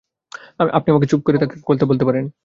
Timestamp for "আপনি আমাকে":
0.71-1.07